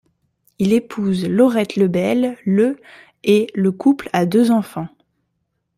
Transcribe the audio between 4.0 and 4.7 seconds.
a deux